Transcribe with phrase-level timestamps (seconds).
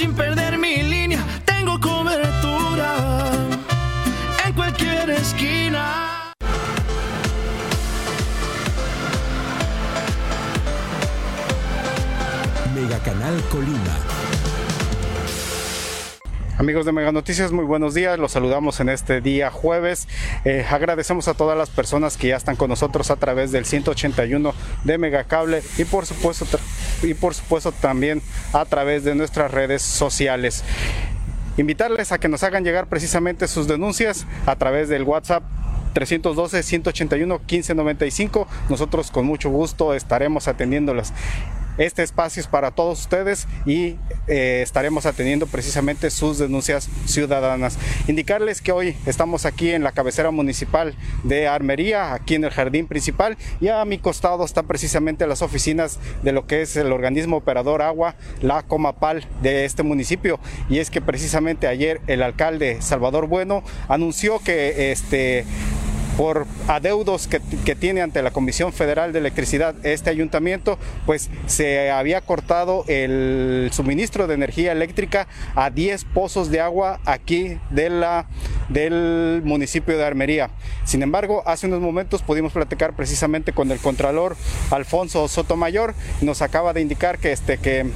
[0.00, 2.94] sin perder mi línea, tengo cobertura
[4.46, 6.32] en cualquier esquina.
[12.74, 13.98] Megacanal Colima.
[16.56, 18.18] Amigos de Mega Noticias, muy buenos días.
[18.18, 20.08] Los saludamos en este día jueves.
[20.46, 24.54] Eh, agradecemos a todas las personas que ya están con nosotros a través del 181
[24.84, 26.46] de Megacable y por supuesto
[27.02, 30.64] y por supuesto también a través de nuestras redes sociales.
[31.56, 35.42] Invitarles a que nos hagan llegar precisamente sus denuncias a través del WhatsApp
[35.94, 38.46] 312-181-1595.
[38.68, 41.12] Nosotros con mucho gusto estaremos atendiéndolas.
[41.78, 47.78] Este espacio es para todos ustedes y eh, estaremos atendiendo precisamente sus denuncias ciudadanas.
[48.06, 52.86] Indicarles que hoy estamos aquí en la cabecera municipal de Armería, aquí en el jardín
[52.86, 57.38] principal, y a mi costado están precisamente las oficinas de lo que es el organismo
[57.38, 60.38] operador agua, la Comapal de este municipio.
[60.68, 65.44] Y es que precisamente ayer el alcalde Salvador Bueno anunció que este
[66.20, 67.40] por adeudos que,
[67.74, 74.26] tiene ante la Comisión Federal de Electricidad este ayuntamiento, pues se había cortado el suministro
[74.26, 78.26] de energía eléctrica a 10 pozos de agua aquí de la,
[78.68, 80.50] del municipio de Armería.
[80.84, 84.36] Sin embargo, hace unos momentos pudimos platicar precisamente con el Contralor
[84.70, 87.86] Alfonso Sotomayor, nos acaba de indicar que, este, que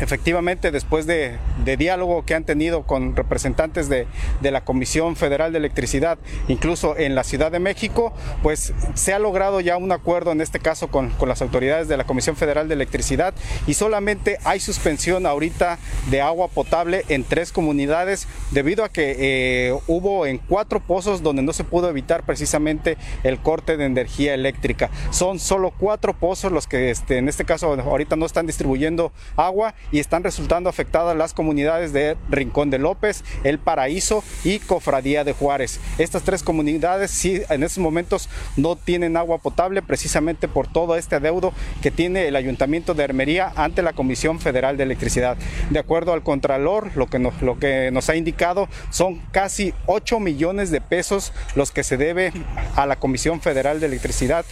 [0.00, 1.38] efectivamente después de,
[1.78, 4.06] diálogo que han tenido con representantes de,
[4.40, 6.18] de, la Comisión Federal de Electricidad,
[6.48, 8.12] incluso en la Ciudad de México,
[8.42, 11.96] pues se ha logrado ya un acuerdo en este caso con, con las autoridades de
[11.96, 13.34] la Comisión Federal de Electricidad
[13.66, 15.78] y solamente hay suspensión ahorita
[16.10, 21.42] de agua potable en tres comunidades debido a que eh, hubo en cuatro pozos donde
[21.42, 24.90] no se pudo evitar precisamente el corte de energía eléctrica.
[25.10, 29.74] Son solo cuatro pozos los que este, en este caso ahorita no están distribuyendo agua
[29.92, 35.32] y están resultando afectadas las comunidades de Rincón de López, El Paraíso y Cofradía de
[35.32, 35.80] Juárez.
[35.98, 41.16] Estas tres comunidades sí en estos momentos no tienen agua potable precisamente por todo este
[41.16, 41.52] adeudo
[41.82, 45.36] que tiene el Ayuntamiento de Armería ante la Comisión Federal de Electricidad.
[45.70, 50.20] De acuerdo al Contralor, lo que nos, lo que nos ha indicado son casi 8
[50.20, 52.32] millones de pesos los que se debe
[52.74, 54.44] a la Comisión Federal de Electricidad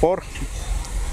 [0.00, 0.22] por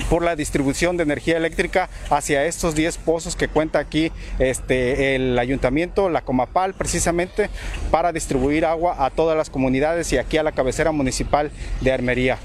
[0.10, 5.38] por la distribución de energía eléctrica hacia estos 10 pozos que cuenta aquí este, el
[5.38, 7.50] ayuntamiento, la Comapal, precisamente
[7.92, 11.52] para distribuir agua a todas las comunidades y aquí a la cabecera municipal
[11.82, 12.38] de Armería.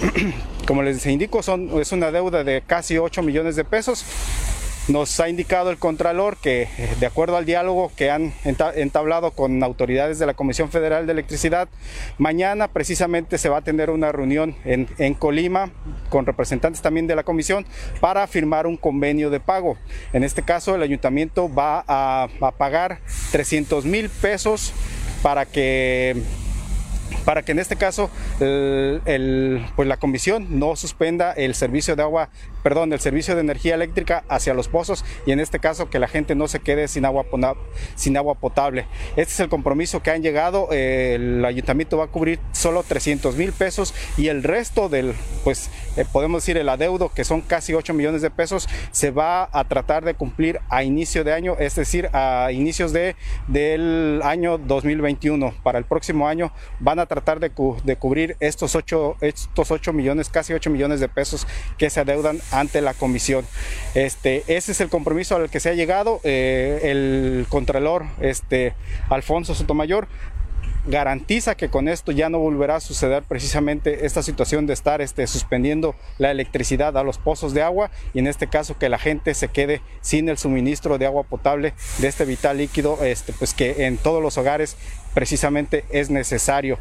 [0.66, 4.04] Como les indico, es una deuda de casi 8 millones de pesos.
[4.88, 10.18] Nos ha indicado el Contralor que, de acuerdo al diálogo que han entablado con autoridades
[10.18, 11.68] de la Comisión Federal de Electricidad,
[12.18, 15.70] mañana precisamente se va a tener una reunión en, en Colima
[16.08, 17.64] con representantes también de la Comisión
[18.00, 19.76] para firmar un convenio de pago.
[20.12, 22.98] En este caso, el ayuntamiento va a, a pagar
[23.30, 24.72] 300 mil pesos
[25.22, 26.20] para que
[27.24, 32.30] para que en este caso pues la comisión no suspenda el servicio de agua,
[32.62, 36.08] perdón, el servicio de energía eléctrica hacia los pozos y en este caso que la
[36.08, 37.24] gente no se quede sin agua,
[37.94, 38.86] sin agua potable.
[39.16, 43.36] Este es el compromiso que han llegado, eh, el ayuntamiento va a cubrir solo 300
[43.36, 45.14] mil pesos y el resto del,
[45.44, 49.48] pues eh, podemos decir el adeudo que son casi 8 millones de pesos se va
[49.52, 53.16] a tratar de cumplir a inicio de año, es decir, a inicios de,
[53.48, 55.54] del año 2021.
[55.62, 59.92] Para el próximo año van a tratar de, cu de cubrir estos 8, estos 8
[59.92, 61.46] millones, casi 8 millones de pesos
[61.78, 63.44] que se adeudan ante la comisión.
[63.94, 66.20] Este, ese es el compromiso al que se ha llegado.
[66.24, 68.74] Eh, el Contralor este,
[69.08, 70.08] Alfonso Sotomayor
[70.86, 75.26] garantiza que con esto ya no volverá a suceder precisamente esta situación de estar este,
[75.26, 79.34] suspendiendo la electricidad a los pozos de agua y en este caso que la gente
[79.34, 83.86] se quede sin el suministro de agua potable de este vital líquido este, pues que
[83.86, 84.76] en todos los hogares
[85.14, 86.78] precisamente es necesario.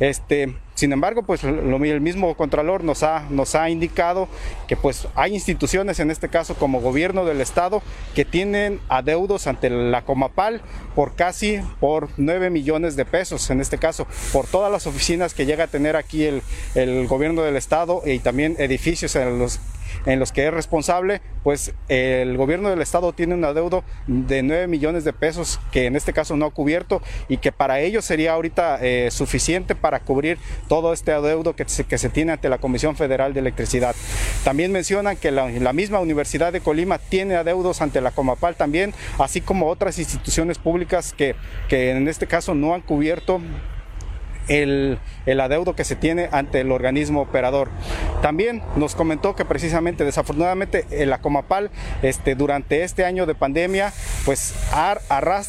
[0.00, 4.28] Este, sin embargo, pues el mismo Contralor nos ha, nos ha indicado
[4.68, 7.82] que pues hay instituciones, en este caso como gobierno del estado,
[8.14, 10.60] que tienen adeudos ante la Comapal
[10.94, 15.46] por casi por 9 millones de pesos, en este caso, por todas las oficinas que
[15.46, 16.42] llega a tener aquí el,
[16.76, 19.60] el gobierno del estado y también edificios en los
[20.06, 24.66] en los que es responsable, pues el gobierno del estado tiene un adeudo de 9
[24.66, 28.32] millones de pesos que en este caso no ha cubierto y que para ellos sería
[28.32, 30.38] ahorita eh, suficiente para cubrir
[30.68, 33.94] todo este adeudo que se, que se tiene ante la Comisión Federal de Electricidad.
[34.44, 38.94] También mencionan que la, la misma Universidad de Colima tiene adeudos ante la Comapal también,
[39.18, 41.34] así como otras instituciones públicas que,
[41.68, 43.40] que en este caso no han cubierto
[44.48, 44.98] el,
[45.40, 47.68] adeudo que se tiene ante el organismo operador.
[48.22, 51.70] También nos comentó que precisamente, desafortunadamente, la Comapal
[52.02, 53.92] este, durante este año de pandemia,
[54.24, 54.54] pues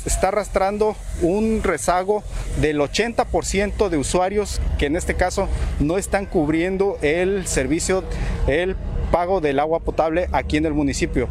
[0.06, 2.24] está arrastrando un rezago
[2.62, 5.48] del 80% de usuarios que en este caso
[5.80, 8.04] no están cubriendo el servicio,
[8.48, 8.75] el
[9.11, 11.27] pago del agua potable aquí en el municipio.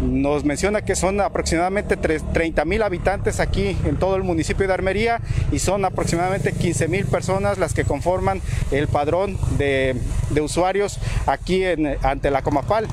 [0.00, 5.20] Nos menciona que son aproximadamente 30 mil habitantes aquí en todo el municipio de Armería
[5.52, 8.40] y son aproximadamente 15 mil personas las que conforman
[8.72, 9.96] el padrón de,
[10.40, 11.62] usuarios aquí
[12.02, 12.88] ante la Comapal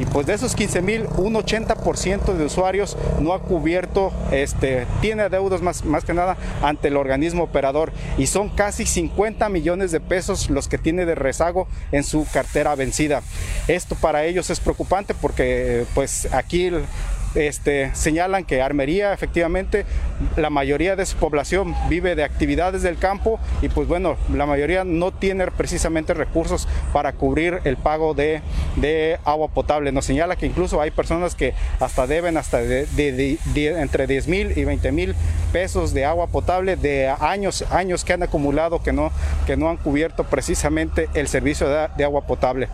[0.00, 5.28] y pues de esos 15 mil, un 80% de usuarios no ha cubierto, este, tiene
[5.28, 10.00] deudas más, más que nada ante el organismo operador y son casi 50 millones de
[10.00, 13.22] pesos los que tiene de rezago en su cartera vencida.
[13.68, 16.70] Esto para ellos es preocupante porque pues aquí
[17.34, 19.84] este, señalan que Armería efectivamente
[20.36, 24.84] la mayoría de su población vive de actividades del campo y pues bueno, la mayoría
[24.84, 28.42] no tiene precisamente recursos para cubrir el pago de,
[29.24, 29.92] agua potable.
[29.92, 34.64] Nos señala que incluso hay personas que hasta deben hasta de, entre 10 mil y
[34.64, 35.14] 20 mil
[35.52, 39.12] pesos de agua potable de años, años que han acumulado que no,
[39.46, 42.68] que no han cubierto precisamente el servicio de agua potable.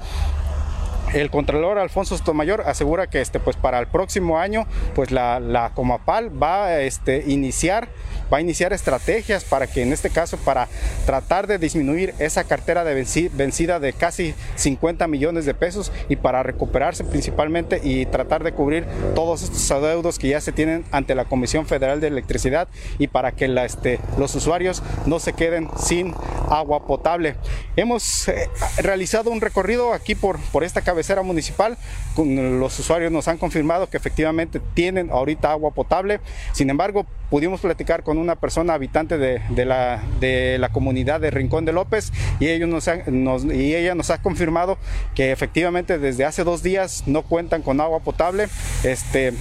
[1.14, 6.30] El Contralor Alfonso Sotomayor asegura que este, pues para el próximo año pues la, Comapal
[6.42, 7.88] va a este, iniciar
[8.30, 10.68] a iniciar estrategias para que en este caso para
[11.06, 12.94] tratar de disminuir esa cartera de
[13.32, 18.84] vencida de casi 50 millones de pesos y para recuperarse principalmente y tratar de cubrir
[19.14, 22.68] todos estos adeudos que ya se tienen ante la Comisión Federal de Electricidad
[22.98, 26.14] y para que este, los usuarios no se queden sin
[26.50, 27.36] agua potable.
[27.76, 28.48] Hemos eh,
[28.78, 31.78] realizado un recorrido aquí por, esta cabeza cabecera municipal.
[32.16, 36.20] Los usuarios nos han confirmado que efectivamente tienen ahorita agua potable.
[36.52, 41.64] Sin embargo, pudimos platicar con una persona habitante de, la, de la comunidad de Rincón
[41.64, 44.78] de López y, ellos nos, y ella nos ha confirmado
[45.14, 48.48] que efectivamente desde hace dos días no cuentan con agua potable.
[48.82, 49.32] Este,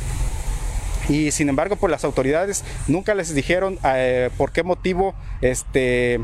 [1.09, 6.19] y sin embargo, pues las autoridades nunca les dijeron eh, por qué motivo este,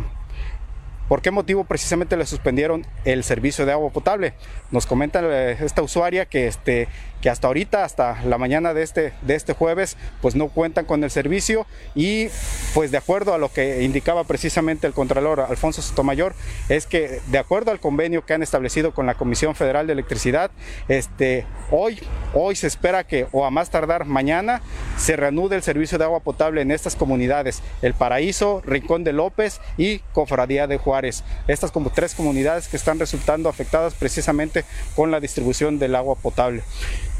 [1.11, 4.31] ¿Por qué motivo precisamente le suspendieron el servicio de agua potable?
[4.71, 6.87] Nos comenta eh, esta usuaria que, este,
[7.19, 11.03] que hasta ahorita, hasta la mañana de este, de este jueves, pues no cuentan con
[11.03, 12.29] el servicio y
[12.73, 16.33] pues de acuerdo a lo que indicaba precisamente el Contralor Alfonso Sotomayor,
[16.69, 20.49] es que de acuerdo al convenio que han establecido con la Comisión Federal de Electricidad,
[20.87, 21.99] este, hoy,
[22.33, 24.61] hoy se espera que o a más tardar mañana
[24.97, 29.59] se reanude el servicio de agua potable en estas comunidades, El Paraíso, Rincón de López
[29.77, 31.00] y Cofradía de Juárez.
[31.47, 34.65] Estas como tres comunidades que están resultando afectadas precisamente
[34.95, 36.63] con la distribución del agua potable.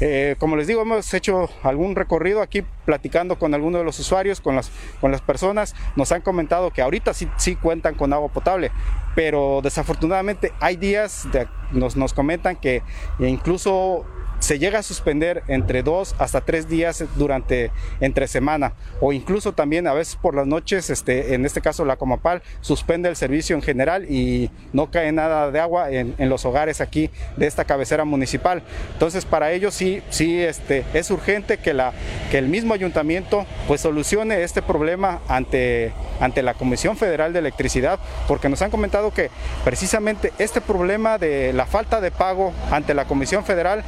[0.00, 4.40] Eh, como les digo, hemos hecho algún recorrido aquí platicando con algunos de los usuarios,
[4.40, 4.70] con las,
[5.00, 5.74] con las personas.
[5.96, 8.70] Nos han comentado que ahorita sí, sí cuentan con agua potable,
[9.14, 11.26] pero desafortunadamente hay días,
[11.72, 12.82] nos, nos comentan que
[13.18, 14.04] incluso
[14.52, 17.70] se llega a suspender entre dos hasta tres días durante
[18.02, 21.96] entre semana o incluso también a veces por las noches, este, en este caso la
[21.96, 26.82] Comapal suspende el servicio en general y no cae nada de agua en, los hogares
[26.82, 28.62] aquí de esta cabecera municipal.
[28.92, 31.94] Entonces para ellos sí, sí este, es urgente que, la,
[32.30, 37.98] que el mismo ayuntamiento pues solucione este problema ante, ante la Comisión Federal de Electricidad
[38.28, 39.30] porque nos han comentado que
[39.64, 43.82] precisamente este problema de la falta de pago ante la Comisión Federal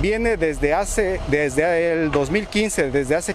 [0.00, 3.34] viene desde hace, desde el 2015, desde hace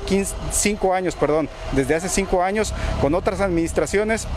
[0.51, 4.27] 5 años, perdón, desde hace 5 años con otras administraciones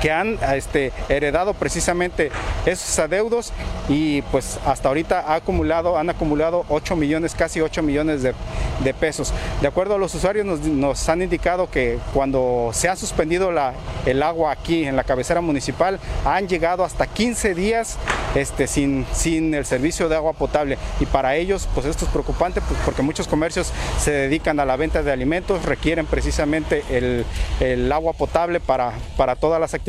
[0.00, 2.30] que han este, heredado precisamente
[2.64, 3.52] esos adeudos
[3.88, 8.34] y pues hasta ahorita ha acumulado, han acumulado 8 millones, casi 8 millones de,
[8.94, 9.32] pesos.
[9.60, 13.74] De acuerdo a los usuarios nos, han indicado que cuando se ha suspendido la,
[14.06, 17.98] el agua aquí en la cabecera municipal han llegado hasta 15 días
[18.34, 22.60] este, sin, sin el servicio de agua potable y para ellos pues esto es preocupante
[22.60, 27.24] pues, porque muchos comercios se dedican a la venta de alimentos, requieren precisamente el,
[27.60, 29.85] el agua potable para, para todas las actividades,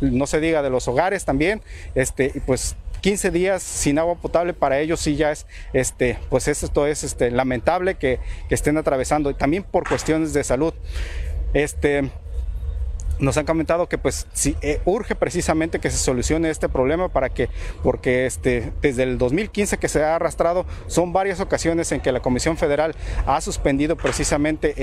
[0.00, 1.62] no se diga de los hogares también,
[1.94, 6.86] este, pues 15 días sin agua potable para ellos sí ya es, este, pues esto
[6.86, 10.74] es este, lamentable que, que estén atravesando y también por cuestiones de salud.
[11.54, 12.10] Este,
[13.18, 17.28] nos han comentado que pues sí, eh, urge precisamente que se solucione este problema para
[17.28, 17.48] que,
[17.82, 22.20] porque este, desde el 2015 que se ha arrastrado, son varias ocasiones en que la
[22.20, 22.94] Comisión Federal
[23.26, 24.74] ha suspendido precisamente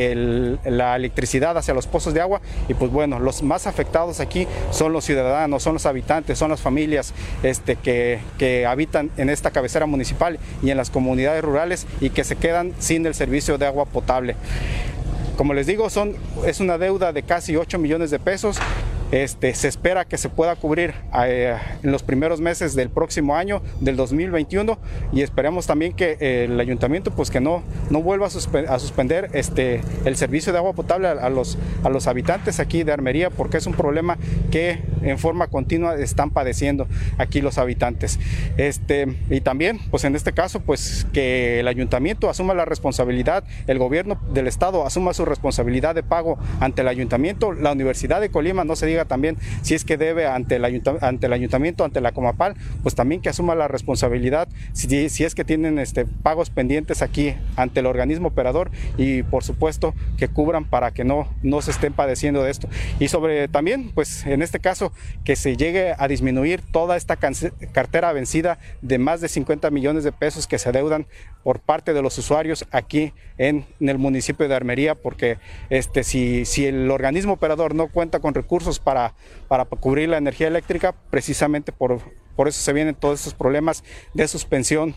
[0.65, 4.93] la electricidad hacia los pozos de agua y pues bueno, los más afectados aquí son
[4.93, 7.13] los ciudadanos, son los habitantes, son las familias
[7.43, 12.23] este, que, que habitan en esta cabecera municipal y en las comunidades rurales y que
[12.23, 14.35] se quedan sin el servicio de agua potable.
[15.37, 18.57] Como les digo, son, es una deuda de casi 8 millones de pesos
[19.13, 23.61] este, se espera que se pueda cubrir eh, en los primeros meses del próximo año,
[23.79, 24.79] del 2021,
[25.11, 29.81] y esperemos también que eh, el ayuntamiento pues que no, no vuelva a, suspender este,
[30.05, 33.67] el servicio de agua potable a, los, a los habitantes aquí de Armería, porque es
[33.67, 34.17] un problema
[34.49, 36.87] que en forma continua están padeciendo
[37.19, 38.19] aquí los habitantes.
[38.57, 43.77] Este, y también, pues en este caso, pues que el ayuntamiento asuma la responsabilidad, el
[43.77, 48.63] gobierno del estado asuma su responsabilidad de pago ante el ayuntamiento, la Universidad de Colima,
[48.63, 50.65] no se diga también, si es que debe ante el,
[51.01, 55.35] ante el ayuntamiento, ante la Comapal, pues también que asuma la responsabilidad si, si es
[55.35, 60.65] que tienen este, pagos pendientes aquí ante el organismo operador y por supuesto que cubran
[60.65, 62.67] para que no, no se estén padeciendo de esto.
[62.99, 64.91] Y sobre también, pues en este caso,
[65.23, 70.11] que se llegue a disminuir toda esta cartera vencida de más de 50 millones de
[70.11, 71.05] pesos que se adeudan
[71.43, 75.37] por parte de los usuarios aquí en, el municipio de Armería, porque
[75.69, 78.92] este, si, si el organismo operador no cuenta con recursos para
[79.47, 81.99] para, cubrir la energía eléctrica, precisamente por,
[82.35, 83.83] por eso se vienen todos estos problemas
[84.13, 84.95] de suspensión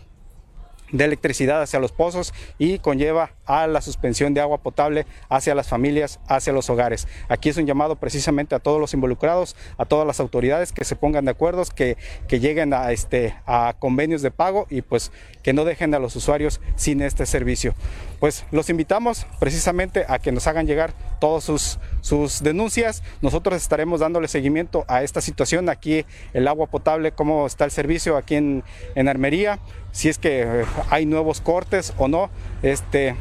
[0.91, 5.67] de electricidad hacia los pozos y conlleva a la suspensión de agua potable hacia las
[5.67, 7.07] familias, hacia los hogares.
[7.29, 10.95] Aquí es un llamado precisamente a todos los involucrados, a todas las autoridades que se
[10.95, 15.11] pongan de acuerdo, que, que lleguen a, este, a convenios de pago y pues
[15.43, 17.73] que no dejen a los usuarios sin este servicio.
[18.19, 23.03] Pues los invitamos precisamente a que nos hagan llegar todas sus, sus denuncias.
[23.21, 28.17] Nosotros estaremos dándole seguimiento a esta situación aquí, el agua potable, cómo está el servicio
[28.17, 28.63] aquí en,
[28.95, 29.59] en Armería
[29.97, 32.29] si es que eh, hay nuevos cortes o no,
[32.61, 33.15] este,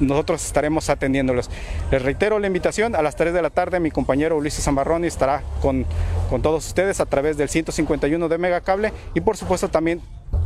[0.00, 1.50] nosotros estaremos atendiéndolos.
[1.90, 5.42] Les reitero la invitación, a las 3 de la tarde mi compañero Ulises Zambarroni estará
[5.60, 5.86] con,
[6.28, 10.00] con todos ustedes a través del 151 de Megacable y por supuesto también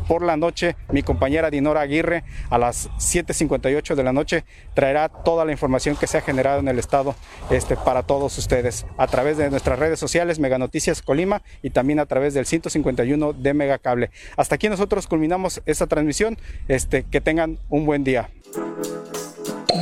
[0.08, 4.44] por la noche mi compañera Dinora Aguirre a las 7.58 de la noche
[4.74, 7.14] traerá toda la información que se ha generado en el estado
[7.50, 12.00] este, para todos ustedes a través de nuestras redes sociales Mega Noticias Colima y también
[12.00, 14.10] a través del 151 de Megacable.
[14.36, 16.38] Hasta aquí nosotros culminamos esta transmisión.
[16.68, 18.30] Este, que tengan un buen día.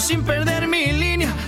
[0.00, 1.39] sin perder mi línea.